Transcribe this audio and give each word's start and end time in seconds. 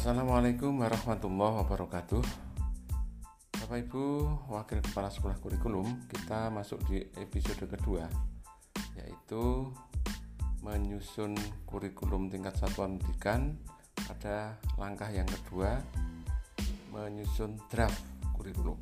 Assalamualaikum 0.00 0.80
warahmatullahi 0.80 1.60
wabarakatuh. 1.60 2.24
Bapak 3.52 3.78
Ibu 3.84 4.04
Wakil 4.48 4.80
Kepala 4.80 5.12
Sekolah 5.12 5.36
Kurikulum 5.36 6.08
Kita 6.08 6.48
masuk 6.48 6.80
di 6.88 7.04
episode 7.20 7.68
kedua 7.68 8.08
Yaitu 8.96 9.68
Menyusun 10.64 11.36
kurikulum 11.68 12.32
tingkat 12.32 12.56
satuan 12.56 12.96
pendidikan. 12.96 13.60
Pada 13.92 14.56
langkah 14.80 15.12
yang 15.12 15.28
kedua 15.28 15.84
Menyusun 16.96 17.60
draft 17.68 18.00
kurikulum. 18.40 18.80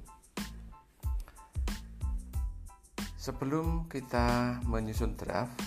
Sebelum 3.19 3.91
kita 3.91 4.62
menyusun 4.70 5.19
draft 5.19 5.59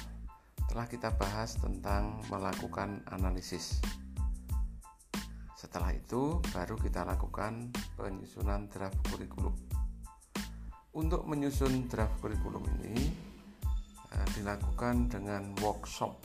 Telah 0.72 0.88
kita 0.88 1.12
bahas 1.20 1.60
tentang 1.60 2.24
melakukan 2.32 3.04
analisis 3.12 3.84
setelah 5.72 5.96
itu, 5.96 6.44
baru 6.52 6.76
kita 6.76 7.08
lakukan 7.08 7.72
penyusunan 7.96 8.68
draft 8.68 9.00
kurikulum. 9.08 9.56
Untuk 11.00 11.24
menyusun 11.24 11.88
draft 11.88 12.20
kurikulum 12.20 12.60
ini 12.76 13.08
eh, 14.12 14.28
dilakukan 14.36 15.08
dengan 15.08 15.56
workshop 15.64 16.20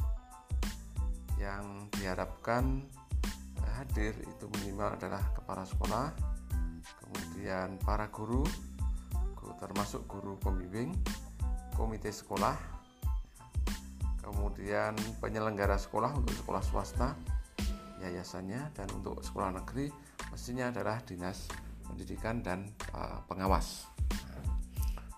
yang 1.38 1.86
diharapkan 1.94 2.90
eh, 3.62 3.72
hadir 3.78 4.18
itu 4.26 4.50
minimal 4.58 4.98
adalah 4.98 5.22
kepala 5.30 5.62
sekolah, 5.62 6.10
kemudian 7.06 7.78
para 7.86 8.10
guru, 8.10 8.42
termasuk 9.62 10.10
guru 10.10 10.34
pembimbing, 10.42 10.90
komite 11.78 12.10
sekolah, 12.10 12.58
kemudian 14.26 14.98
penyelenggara 15.22 15.78
sekolah 15.78 16.18
untuk 16.18 16.34
sekolah 16.34 16.62
swasta, 16.66 17.14
yayasannya 18.06 18.70
dan 18.70 18.86
untuk 18.94 19.18
sekolah 19.20 19.58
negeri 19.58 19.90
mestinya 20.30 20.70
adalah 20.70 21.02
dinas 21.02 21.50
pendidikan 21.82 22.42
dan 22.42 22.70
uh, 22.94 23.22
pengawas. 23.26 23.90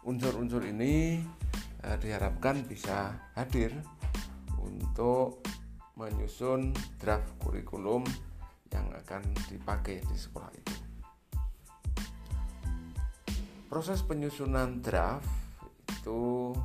Unsur-unsur 0.09 0.65
ini 0.65 1.21
uh, 1.85 1.97
diharapkan 2.01 2.65
bisa 2.65 3.13
hadir 3.37 3.77
untuk 4.57 5.45
menyusun 6.01 6.73
draft 6.97 7.29
kurikulum 7.43 8.07
yang 8.73 8.87
akan 9.05 9.21
dipakai 9.51 10.01
di 10.05 10.17
sekolah 10.17 10.51
itu. 10.55 10.77
Proses 13.69 14.01
penyusunan 14.01 14.81
draft 14.81 15.29
itu 15.93 16.57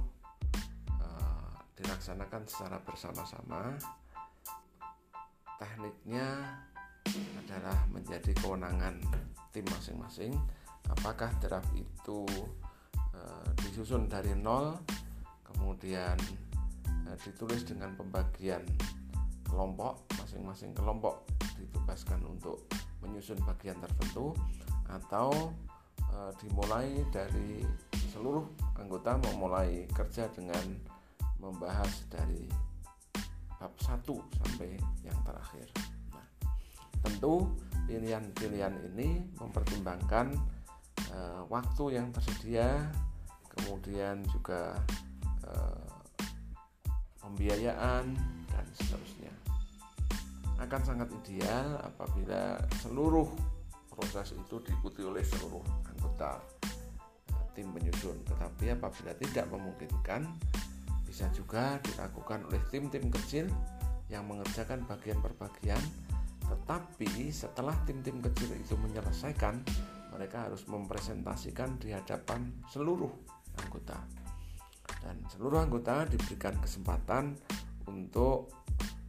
uh, 0.87 1.51
dilaksanakan 1.75 2.47
secara 2.47 2.79
bersama-sama 2.79 3.75
tekniknya 5.63 6.59
adalah 7.39 7.79
menjadi 7.87 8.35
kewenangan 8.43 8.99
tim 9.55 9.63
masing-masing. 9.71 10.35
Apakah 10.91 11.31
draft 11.39 11.71
itu 11.71 12.27
e, 13.15 13.21
disusun 13.63 14.11
dari 14.11 14.35
nol 14.35 14.75
kemudian 15.47 16.19
e, 17.07 17.15
ditulis 17.23 17.63
dengan 17.63 17.95
pembagian 17.95 18.67
kelompok 19.47 20.03
masing-masing 20.19 20.75
kelompok 20.75 21.23
ditugaskan 21.55 22.19
untuk 22.27 22.67
menyusun 22.99 23.39
bagian 23.47 23.79
tertentu 23.79 24.35
atau 24.91 25.55
e, 26.11 26.17
dimulai 26.43 27.07
dari 27.15 27.63
seluruh 28.11 28.43
anggota 28.75 29.15
memulai 29.31 29.87
kerja 29.95 30.27
dengan 30.35 30.75
membahas 31.39 32.03
dari 32.11 32.51
bab 33.63 33.71
1 33.79 34.03
sampai 34.43 34.75
yang 35.07 35.15
terakhir. 35.23 35.71
Nah, 36.11 36.27
tentu 36.99 37.47
pilihan-pilihan 37.87 38.75
ini 38.91 39.23
mempertimbangkan 39.39 40.35
e, 41.07 41.19
waktu 41.47 41.95
yang 41.95 42.11
tersedia, 42.11 42.91
kemudian 43.55 44.19
juga 44.27 44.75
e, 45.47 45.51
pembiayaan 47.23 48.11
dan 48.51 48.65
seterusnya. 48.75 49.31
Akan 50.59 50.83
sangat 50.83 51.07
ideal 51.23 51.79
apabila 51.87 52.59
seluruh 52.83 53.31
proses 53.87 54.35
itu 54.35 54.59
diikuti 54.59 55.07
oleh 55.07 55.23
seluruh 55.23 55.63
anggota 55.87 56.35
e, 57.31 57.39
tim 57.55 57.71
penyusun. 57.71 58.27
Tetapi 58.27 58.75
apabila 58.75 59.15
tidak 59.15 59.47
memungkinkan, 59.47 60.27
bisa 61.13 61.29
juga 61.29 61.77
dilakukan 61.85 62.49
oleh 62.49 62.57
tim-tim 62.73 63.05
kecil 63.13 63.45
yang 64.09 64.25
mengerjakan 64.25 64.81
bagian 64.89 65.21
per 65.21 65.37
bagian, 65.37 65.77
tetapi 66.41 67.29
setelah 67.29 67.77
tim-tim 67.85 68.17
kecil 68.17 68.49
itu 68.57 68.73
menyelesaikan, 68.73 69.61
mereka 70.09 70.49
harus 70.49 70.65
mempresentasikan 70.65 71.77
di 71.77 71.93
hadapan 71.93 72.49
seluruh 72.65 73.13
anggota. 73.61 74.01
Dan 75.05 75.21
seluruh 75.29 75.61
anggota 75.61 76.09
diberikan 76.09 76.57
kesempatan 76.57 77.37
untuk 77.85 78.49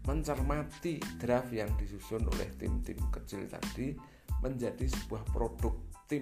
mencermati 0.04 1.00
draft 1.16 1.56
yang 1.56 1.72
disusun 1.80 2.28
oleh 2.28 2.52
tim-tim 2.60 3.00
kecil 3.08 3.48
tadi 3.48 3.96
menjadi 4.44 4.84
sebuah 4.92 5.24
produk 5.32 5.72
tim 6.04 6.20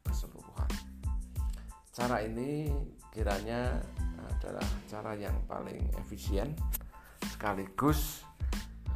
keseluruhan. 0.00 0.72
Cara 1.92 2.24
ini 2.24 2.72
kiranya 3.12 3.84
adalah 4.26 4.66
cara 4.88 5.12
yang 5.16 5.36
paling 5.46 5.88
efisien 6.00 6.52
sekaligus 7.24 8.24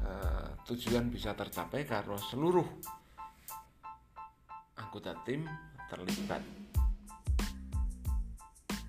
eh, 0.05 0.49
tujuan 0.69 1.09
bisa 1.09 1.33
tercapai 1.33 1.85
karena 1.85 2.17
seluruh 2.17 2.67
anggota 4.77 5.17
tim 5.25 5.47
terlibat 5.89 6.43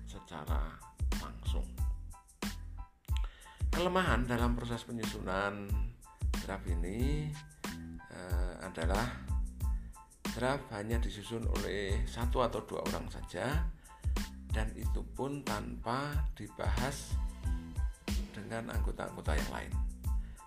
secara 0.08 0.74
langsung. 1.20 1.66
Kelemahan 3.70 4.24
dalam 4.24 4.56
proses 4.56 4.82
penyusunan 4.88 5.68
draft 6.44 6.66
ini 6.68 7.28
eh, 8.10 8.54
adalah 8.64 9.04
draft 10.36 10.68
hanya 10.76 11.00
disusun 11.00 11.48
oleh 11.48 12.04
satu 12.04 12.44
atau 12.44 12.60
dua 12.68 12.84
orang 12.84 13.08
saja 13.08 13.64
dan 14.56 14.72
itu 14.72 15.04
pun 15.12 15.44
tanpa 15.44 16.24
dibahas 16.32 17.12
dengan 18.32 18.72
anggota-anggota 18.72 19.36
yang 19.36 19.50
lain. 19.52 19.72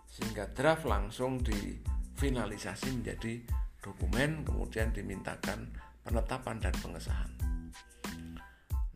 Sehingga 0.10 0.50
draft 0.50 0.90
langsung 0.90 1.38
difinalisasi 1.46 2.90
menjadi 2.90 3.46
dokumen 3.78 4.42
kemudian 4.42 4.90
dimintakan 4.90 5.70
penetapan 6.02 6.58
dan 6.58 6.74
pengesahan. 6.82 7.30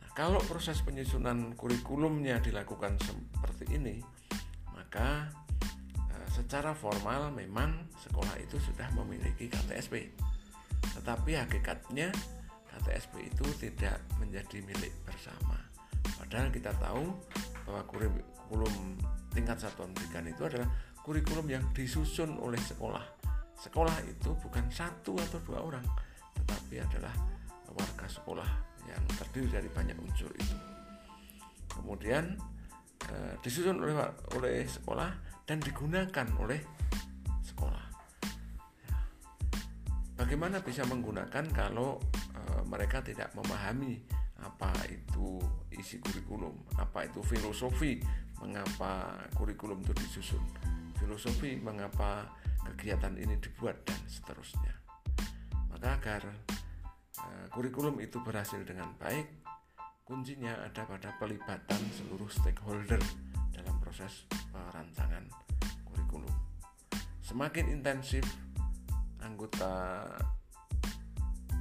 Nah, 0.02 0.10
kalau 0.18 0.42
proses 0.50 0.82
penyusunan 0.82 1.54
kurikulumnya 1.54 2.42
dilakukan 2.42 2.98
seperti 2.98 3.78
ini 3.78 4.02
maka 4.74 5.30
eh, 6.10 6.28
secara 6.34 6.74
formal 6.74 7.30
memang 7.30 7.86
sekolah 8.02 8.34
itu 8.42 8.58
sudah 8.58 8.90
memiliki 8.98 9.46
KTSP 9.46 10.10
tetapi 10.98 11.38
hakikatnya 11.38 12.10
KTSP 12.84 13.32
itu 13.32 13.46
tidak 13.56 13.96
menjadi 14.20 14.60
milik 14.60 14.92
bersama. 15.08 15.56
Padahal 16.20 16.52
kita 16.52 16.76
tahu 16.76 17.16
bahwa 17.64 17.80
kurikulum 17.88 19.00
tingkat 19.32 19.56
satuan 19.56 19.88
pendidikan 19.96 20.28
itu 20.28 20.44
adalah 20.44 20.68
kurikulum 21.00 21.48
yang 21.48 21.64
disusun 21.72 22.36
oleh 22.36 22.60
sekolah. 22.60 23.00
Sekolah 23.56 23.96
itu 24.04 24.36
bukan 24.36 24.68
satu 24.68 25.16
atau 25.16 25.40
dua 25.48 25.64
orang, 25.64 25.86
tetapi 26.36 26.84
adalah 26.84 27.14
warga 27.72 28.04
sekolah 28.04 28.50
yang 28.84 29.00
terdiri 29.16 29.48
dari 29.48 29.68
banyak 29.72 29.96
unsur 30.04 30.28
itu. 30.36 30.56
Kemudian 31.72 32.36
eh, 33.08 33.34
disusun 33.40 33.80
oleh 33.80 33.96
oleh 34.36 34.68
sekolah 34.68 35.08
dan 35.48 35.56
digunakan 35.64 36.26
oleh 36.36 36.60
sekolah. 37.40 37.84
Ya. 38.84 38.96
Bagaimana 40.20 40.60
bisa 40.60 40.84
menggunakan 40.84 41.48
kalau 41.56 41.96
mereka 42.62 43.02
tidak 43.02 43.34
memahami 43.34 43.98
apa 44.42 44.70
itu 44.90 45.40
isi 45.74 45.98
kurikulum, 45.98 46.54
apa 46.78 47.06
itu 47.08 47.24
filosofi, 47.24 47.98
mengapa 48.38 49.14
kurikulum 49.34 49.80
itu 49.82 49.94
disusun, 49.94 50.42
filosofi 50.98 51.56
mengapa 51.58 52.28
kegiatan 52.64 53.14
ini 53.16 53.38
dibuat 53.40 53.82
dan 53.86 54.00
seterusnya. 54.04 54.74
Maka 55.72 55.88
agar 56.00 56.22
uh, 57.20 57.46
kurikulum 57.52 58.00
itu 58.04 58.20
berhasil 58.20 58.60
dengan 58.64 58.92
baik, 59.00 59.26
kuncinya 60.04 60.52
ada 60.64 60.84
pada 60.84 61.16
pelibatan 61.16 61.80
seluruh 61.96 62.28
stakeholder 62.28 63.00
dalam 63.54 63.76
proses 63.80 64.28
perancangan 64.52 65.24
kurikulum. 65.88 66.34
Semakin 67.24 67.72
intensif 67.72 68.24
anggota 69.24 70.04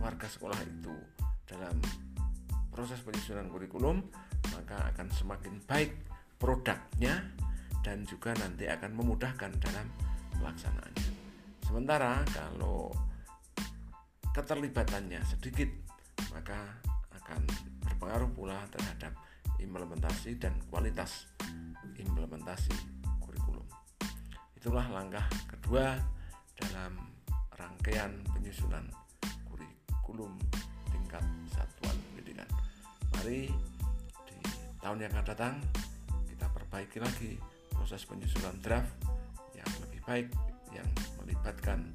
warga 0.04 0.28
sekolah 0.28 0.60
itu 0.68 0.92
dalam 1.48 1.80
proses 2.68 3.00
penyusunan 3.00 3.48
kurikulum 3.48 4.04
maka 4.52 4.92
akan 4.92 5.08
semakin 5.08 5.64
baik 5.64 5.96
produknya 6.36 7.24
dan 7.80 8.04
juga 8.04 8.36
nanti 8.36 8.68
akan 8.68 8.92
memudahkan 9.00 9.52
dalam 9.64 9.88
pelaksanaannya. 10.36 11.12
sementara 11.64 12.20
kalau 12.36 12.92
keterlibatannya 14.36 15.24
sedikit 15.24 15.72
maka 16.36 16.84
akan 17.24 17.48
berpengaruh 17.88 18.28
pula 18.36 18.60
terhadap 18.76 19.16
implementasi 19.64 20.36
dan 20.36 20.52
kualitas 20.68 21.32
implementasi 21.96 22.76
kurikulum. 23.24 23.64
Itulah 24.60 24.84
langkah 24.92 25.24
kedua 25.48 25.96
dalam 26.60 27.00
rangkaian 27.56 28.12
penyusunan 28.36 28.90
kurikulum 30.04 30.36
tingkat 30.92 31.24
satuan 31.48 31.96
pendidikan. 32.12 32.48
Mari 33.16 33.48
di 34.28 34.36
tahun 34.84 35.00
yang 35.00 35.12
akan 35.16 35.26
datang 35.32 35.56
kita 36.28 36.46
perbaiki 36.52 37.00
lagi 37.00 37.40
proses 37.72 38.04
penyusunan 38.04 38.52
draft 38.60 38.92
yang 39.56 39.70
lebih 39.80 40.04
baik 40.04 40.28
yang 40.76 40.88
melibatkan 41.24 41.88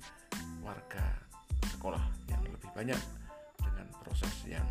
warga 0.64 1.04
sekolah 1.68 2.00
yang 2.32 2.40
lebih 2.48 2.72
banyak 2.72 3.00
dengan 3.60 3.86
proses 4.00 4.32
yang 4.48 4.64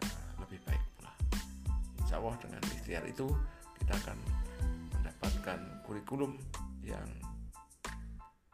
uh, 0.00 0.40
lebih 0.40 0.56
baik 0.64 0.80
pula. 0.96 1.12
Insya 2.00 2.16
Allah 2.16 2.40
dengan 2.40 2.62
ikhtiar 2.72 3.04
itu 3.04 3.28
kita 3.84 4.00
akan 4.00 4.18
mendapatkan 4.96 5.60
kurikulum 5.84 6.40
yang 6.80 7.04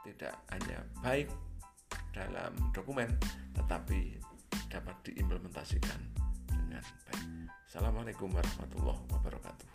tidak 0.02 0.34
hanya 0.50 0.82
baik 0.98 1.30
dalam 2.12 2.52
dokumen 2.76 3.08
tetapi 3.56 4.20
dapat 4.68 4.96
diimplementasikan 5.08 6.00
dengan 6.48 6.84
baik. 7.08 7.24
Assalamualaikum 7.66 8.28
warahmatullahi 8.28 9.00
wabarakatuh. 9.08 9.68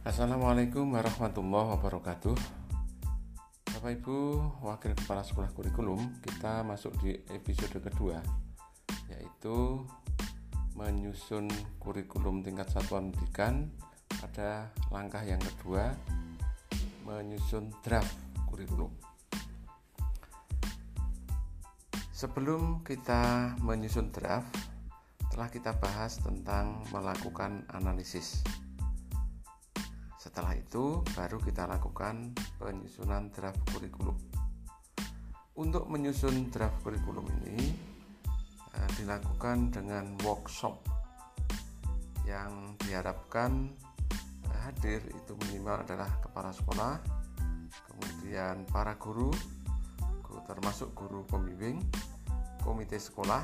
Assalamualaikum 0.00 0.90
warahmatullahi 0.90 1.70
wabarakatuh 1.78 2.34
Bapak 3.72 3.90
Ibu 3.94 4.16
Wakil 4.66 4.92
Kepala 4.98 5.22
Sekolah 5.22 5.48
Kurikulum 5.54 6.18
Kita 6.18 6.66
masuk 6.66 6.98
di 6.98 7.14
episode 7.30 7.78
kedua 7.78 8.49
Yaitu 9.40 9.88
Menyusun 10.76 11.48
kurikulum 11.80 12.44
tingkat 12.44 12.68
satuan 12.76 13.08
pendidikan. 13.08 13.72
Pada 14.20 14.68
langkah 14.92 15.24
yang 15.24 15.40
kedua 15.40 15.96
Menyusun 17.08 17.72
draft 17.80 18.20
kurikulum. 18.52 18.92
Sebelum 22.12 22.84
kita 22.84 23.56
menyusun 23.64 24.12
draft 24.12 24.52
Telah 25.32 25.48
kita 25.48 25.72
bahas 25.80 26.20
tentang 26.20 26.84
melakukan 26.92 27.64
analisis. 27.72 28.44
Setelah 30.20 30.52
itu, 30.52 31.00
baru 31.16 31.40
kita 31.40 31.64
lakukan 31.64 32.36
penyusunan 32.60 33.32
draft 33.32 33.64
kurikulum. 33.72 34.20
Untuk 35.56 35.88
menyusun 35.88 36.52
draft 36.52 36.84
kurikulum 36.84 37.24
ini 37.40 37.49
dilakukan 39.10 39.74
dengan 39.74 40.14
workshop 40.22 40.86
yang 42.30 42.78
diharapkan 42.78 43.74
eh, 44.46 44.60
hadir 44.62 45.02
itu 45.02 45.34
minimal 45.34 45.82
adalah 45.82 46.06
kepala 46.22 46.54
sekolah, 46.54 46.94
kemudian 47.90 48.62
para 48.70 48.94
guru, 49.02 49.34
termasuk 50.46 50.94
guru 50.94 51.26
pembimbing, 51.26 51.82
komite 52.62 53.02
sekolah, 53.02 53.42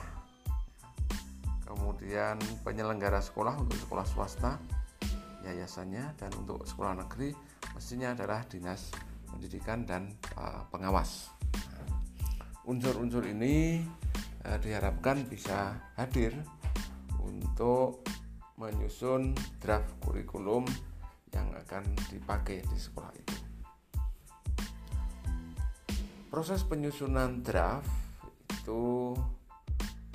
kemudian 1.67 2.39
penyelenggara 2.63 3.19
sekolah 3.19 3.59
untuk 3.59 3.75
sekolah 3.91 4.07
swasta, 4.07 4.63
yayasannya 5.43 6.15
dan 6.15 6.31
untuk 6.39 6.63
sekolah 6.63 6.95
negeri 6.95 7.35
mestinya 7.75 8.15
adalah 8.15 8.47
dinas 8.47 8.95
pendidikan 9.27 9.83
dan 9.83 10.15
uh, 10.39 10.63
pengawas. 10.71 11.35
Unsur-unsur 12.71 13.27
ini 13.27 13.83
uh, 14.47 14.59
diharapkan 14.63 15.27
bisa 15.27 15.75
hadir 15.99 16.33
untuk 17.21 18.07
menyusun 18.57 19.35
draft 19.59 19.91
kurikulum 20.01 20.65
yang 21.35 21.51
akan 21.53 21.85
dipakai 22.09 22.65
di 22.65 22.79
sekolah 22.79 23.13
itu. 23.13 23.37
Proses 26.31 26.63
penyusunan 26.65 27.43
draft 27.43 27.91
itu 28.49 29.13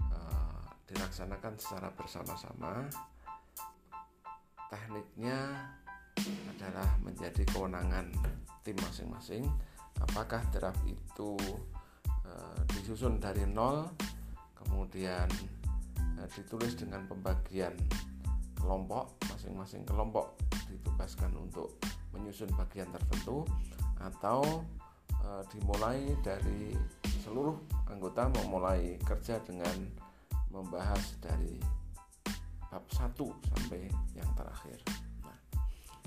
uh, 0.09 0.65
dilaksanakan 0.89 1.53
secara 1.59 1.91
bersama-sama 1.93 2.89
tekniknya 4.71 5.67
adalah 6.55 6.87
menjadi 7.03 7.43
kewenangan 7.51 8.07
tim 8.63 8.77
masing-masing 8.79 9.43
apakah 9.99 10.41
draft 10.53 10.81
itu 10.85 11.35
e, 12.25 12.31
disusun 12.71 13.17
dari 13.17 13.43
nol 13.43 13.89
kemudian 14.65 15.27
e, 16.17 16.21
ditulis 16.37 16.77
dengan 16.77 17.05
pembagian 17.09 17.73
kelompok 18.57 19.17
masing-masing 19.29 19.81
kelompok 19.85 20.37
ditugaskan 20.69 21.33
untuk 21.37 21.81
menyusun 22.13 22.49
bagian 22.53 22.89
tertentu 22.93 23.45
atau 24.01 24.65
e, 25.11 25.29
dimulai 25.53 26.13
dari 26.21 26.73
seluruh 27.21 27.57
anggota 27.89 28.29
memulai 28.41 28.97
kerja 29.05 29.37
dengan 29.45 29.77
membahas 30.51 31.15
dari 31.21 31.61
bab 32.71 32.87
1 32.87 33.19
sampai 33.51 33.91
yang 34.15 34.29
terakhir. 34.33 34.79
Nah, 35.27 35.37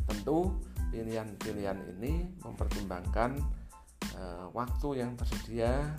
tentu 0.08 0.56
pilihan-pilihan 0.88 1.78
ini 1.96 2.24
mempertimbangkan 2.40 3.36
uh, 4.16 4.46
waktu 4.56 5.04
yang 5.04 5.12
tersedia, 5.12 5.92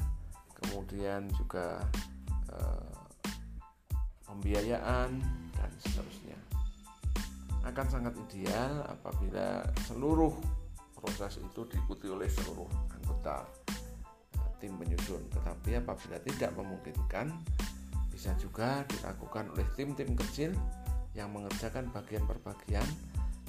kemudian 0.58 1.30
juga 1.38 1.86
uh, 2.56 3.06
pembiayaan 4.28 5.12
dan 5.56 5.72
seterusnya. 5.84 6.40
Akan 7.66 7.88
sangat 7.90 8.14
ideal 8.30 8.86
apabila 8.88 9.66
seluruh 9.90 10.34
proses 10.96 11.38
itu 11.42 11.62
diikuti 11.70 12.10
oleh 12.10 12.30
seluruh 12.32 12.70
anggota 12.96 13.46
uh, 14.40 14.52
tim 14.58 14.76
penyusun. 14.80 15.22
Tetapi 15.32 15.84
apabila 15.84 16.18
tidak 16.24 16.52
memungkinkan, 16.56 17.30
bisa 18.10 18.32
juga 18.40 18.88
dilakukan 18.88 19.52
oleh 19.52 19.68
tim-tim 19.76 20.16
kecil 20.16 20.56
yang 21.16 21.32
mengerjakan 21.32 21.92
bagian 21.96 22.24
per 22.28 22.40
bagian, 22.44 22.88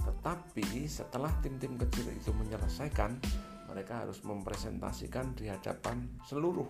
tetapi 0.06 0.86
setelah 0.86 1.30
tim-tim 1.42 1.74
kecil 1.74 2.06
itu 2.14 2.30
menyelesaikan, 2.30 3.18
mereka 3.66 4.06
harus 4.06 4.22
mempresentasikan 4.22 5.34
di 5.34 5.50
hadapan 5.50 6.06
seluruh 6.30 6.66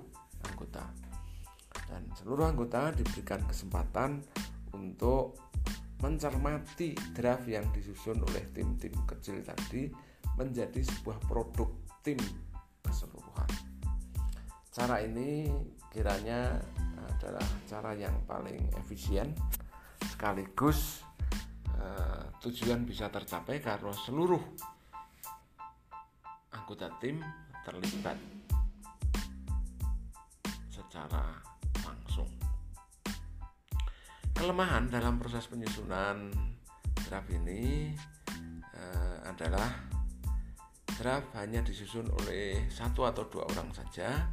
anggota. 0.48 1.05
Dan 1.86 2.02
seluruh 2.18 2.50
anggota 2.50 2.90
diberikan 2.92 3.42
kesempatan 3.46 4.22
untuk 4.74 5.38
mencermati 6.02 6.92
draft 7.16 7.48
yang 7.48 7.64
disusun 7.72 8.20
oleh 8.20 8.44
tim-tim 8.52 8.92
kecil 9.08 9.40
tadi 9.40 9.88
menjadi 10.36 10.84
sebuah 10.84 11.18
produk 11.24 11.72
tim 12.04 12.20
keseluruhan. 12.84 13.48
Cara 14.68 15.00
ini 15.00 15.48
kiranya 15.88 16.60
adalah 17.16 17.48
cara 17.64 17.96
yang 17.96 18.12
paling 18.28 18.60
efisien 18.76 19.32
sekaligus 20.04 21.00
uh, 21.80 22.28
tujuan 22.44 22.84
bisa 22.84 23.08
tercapai 23.08 23.64
karena 23.64 23.96
seluruh 23.96 24.44
anggota 26.52 26.92
tim 27.00 27.24
terlibat 27.64 28.20
secara. 30.68 31.55
Kelemahan 34.36 34.92
dalam 34.92 35.16
proses 35.16 35.48
penyusunan 35.48 36.28
draft 37.08 37.32
ini 37.32 37.88
uh, 38.76 39.24
adalah 39.24 39.72
draft 41.00 41.32
hanya 41.40 41.64
disusun 41.64 42.04
oleh 42.12 42.68
satu 42.68 43.08
atau 43.08 43.24
dua 43.32 43.48
orang 43.48 43.72
saja 43.72 44.28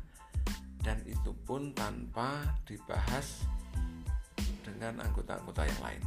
dan 0.83 0.99
itu 1.07 1.31
pun 1.47 1.71
tanpa 1.71 2.51
dibahas 2.67 3.47
dengan 4.59 4.99
anggota-anggota 5.07 5.71
yang 5.71 5.79
lain. 5.79 6.03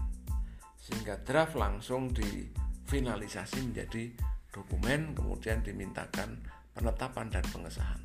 Sehingga 0.77 1.17
draft 1.25 1.57
langsung 1.57 2.13
difinalisasi 2.13 3.65
menjadi 3.65 4.13
dokumen 4.53 5.17
kemudian 5.17 5.65
dimintakan 5.65 6.37
penetapan 6.77 7.33
dan 7.33 7.45
pengesahan. 7.49 8.01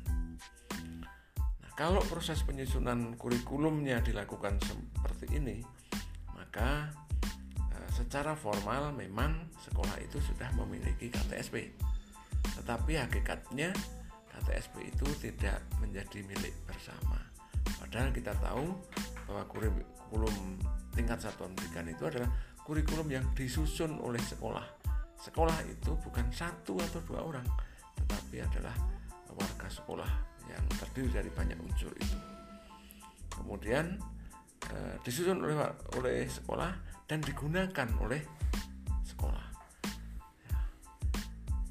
Nah, 1.60 1.72
kalau 1.76 2.00
proses 2.08 2.40
penyusunan 2.48 3.12
kurikulumnya 3.20 4.00
dilakukan 4.00 4.56
seperti 4.56 5.36
ini 5.36 5.81
secara 8.12 8.36
formal 8.36 8.92
memang 8.92 9.48
sekolah 9.56 9.96
itu 10.04 10.20
sudah 10.20 10.52
memiliki 10.52 11.08
KTSP 11.08 11.72
tetapi 12.60 13.00
hakikatnya 13.00 13.72
KTSP 14.28 14.92
itu 14.92 15.08
tidak 15.16 15.64
menjadi 15.80 16.20
milik 16.28 16.52
bersama 16.68 17.32
Padahal 17.92 18.08
kita 18.08 18.32
tahu 18.40 18.72
bahwa 19.28 19.42
kurikulum 19.52 20.56
tingkat 20.96 21.18
satuan 21.20 21.52
pendidikan 21.52 21.86
itu 21.92 22.08
adalah 22.08 22.30
kurikulum 22.64 23.04
yang 23.10 23.26
disusun 23.36 24.00
oleh 24.00 24.22
sekolah. 24.22 24.64
Sekolah 25.20 25.60
itu 25.68 25.92
bukan 26.00 26.26
satu 26.32 26.80
atau 26.80 27.04
dua 27.04 27.20
orang, 27.20 27.46
tetapi 28.00 28.42
adalah 28.42 28.72
warga 29.32 29.68
sekolah 29.68 30.10
yang 30.48 30.64
terdiri 30.80 31.20
dari 31.20 31.30
banyak 31.36 31.58
unsur 31.68 31.92
itu. 32.00 32.18
Kemudian 33.28 34.00
eh, 34.72 34.94
disusun 35.04 35.44
oleh 35.44 35.56
oleh 36.00 36.24
sekolah 36.24 36.72
dan 37.04 37.20
digunakan 37.20 37.88
oleh 38.00 38.24
sekolah. 39.04 39.46
Ya. 40.48 40.60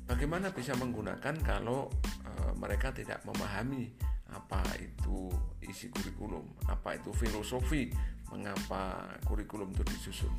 Bagaimana 0.05 0.53
bisa 0.53 0.77
menggunakan 0.77 1.36
kalau 1.41 1.89
eh, 2.24 2.53
mereka 2.55 2.93
tidak 2.93 3.25
memahami 3.25 3.89
apa 4.31 4.63
itu 4.79 5.27
isi 5.60 5.91
kurikulum, 5.91 6.48
apa 6.72 6.96
itu 6.96 7.12
filosofi, 7.12 7.91
mengapa 8.31 9.12
kurikulum 9.27 9.75
itu 9.75 9.84
disusun, 9.91 10.31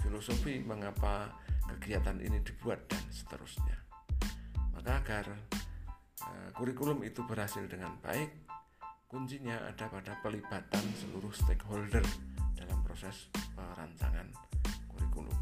filosofi 0.00 0.64
mengapa 0.64 1.28
kegiatan 1.76 2.16
ini 2.24 2.40
dibuat 2.40 2.88
dan 2.88 3.04
seterusnya. 3.12 3.76
Maka 4.72 5.00
agar 5.00 5.26
uh, 6.24 6.48
kurikulum 6.56 7.04
itu 7.04 7.20
berhasil 7.24 7.64
dengan 7.68 7.96
baik, 8.00 8.43
kuncinya 9.14 9.54
ada 9.70 9.86
pada 9.86 10.18
pelibatan 10.26 10.82
seluruh 10.98 11.30
stakeholder 11.30 12.02
dalam 12.58 12.82
proses 12.82 13.30
perancangan 13.54 14.26
kurikulum. 14.90 15.38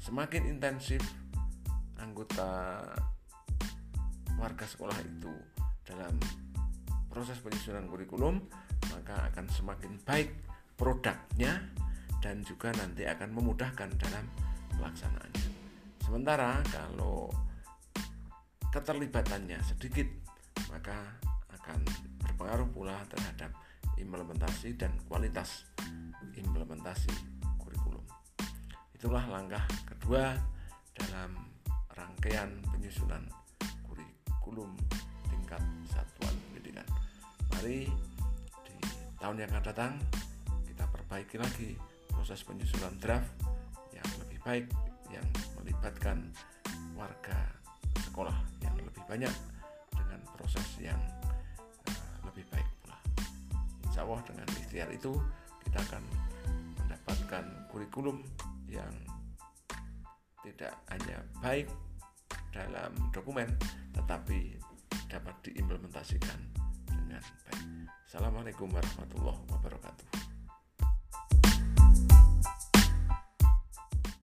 Semakin 0.00 0.48
intensif 0.48 1.04
anggota 2.00 2.80
warga 4.40 4.64
sekolah 4.64 4.96
itu 5.04 5.28
dalam 5.84 6.16
proses 7.12 7.36
penyusunan 7.44 7.84
kurikulum, 7.92 8.40
maka 8.88 9.20
akan 9.36 9.44
semakin 9.52 9.92
baik 10.08 10.32
produknya 10.72 11.60
dan 12.24 12.40
juga 12.40 12.72
nanti 12.72 13.04
akan 13.04 13.36
memudahkan 13.36 13.92
dalam 14.00 14.24
pelaksanaannya. 14.80 15.48
Sementara 16.00 16.64
kalau 16.72 17.28
keterlibatannya 18.72 19.60
sedikit, 19.60 20.08
maka 20.72 20.96
akan 21.52 21.84
berpengaruh 22.38 22.70
pula 22.70 22.94
terhadap 23.10 23.50
implementasi 23.98 24.78
dan 24.78 24.94
kualitas 25.10 25.66
implementasi 26.38 27.10
kurikulum. 27.58 28.06
Itulah 28.94 29.26
langkah 29.26 29.66
kedua 29.82 30.38
dalam 30.94 31.34
rangkaian 31.98 32.62
penyusunan 32.70 33.26
kurikulum 33.82 34.70
tingkat 35.26 35.58
satuan 35.90 36.30
pendidikan. 36.46 36.86
Mari 37.58 37.90
di 38.62 38.74
tahun 39.18 39.42
yang 39.42 39.50
akan 39.50 39.64
datang 39.66 39.92
kita 40.62 40.86
perbaiki 40.94 41.36
lagi 41.42 41.74
proses 42.06 42.46
penyusunan 42.46 42.94
draft 43.02 43.34
yang 43.90 44.06
lebih 44.22 44.38
baik 44.46 44.66
yang 45.10 45.26
melibatkan 45.58 46.30
warga 46.94 47.50
sekolah 47.98 48.38
yang 48.62 48.78
lebih 48.78 49.02
banyak 49.10 49.34
dengan 49.90 50.22
proses 50.38 50.66
yang 50.78 51.17
Allah 54.08 54.24
dengan 54.24 54.48
ikhtiar 54.56 54.88
itu 54.88 55.12
kita 55.68 55.84
akan 55.84 56.02
mendapatkan 56.80 57.44
kurikulum 57.68 58.24
yang 58.64 58.88
tidak 60.40 60.72
hanya 60.88 61.20
baik 61.44 61.68
dalam 62.48 62.88
dokumen 63.12 63.52
tetapi 63.92 64.56
dapat 65.12 65.36
diimplementasikan 65.44 66.40
dengan 66.88 67.20
baik. 67.20 67.64
Assalamualaikum 68.08 68.72
warahmatullahi 68.72 69.44
wabarakatuh. 69.52 70.27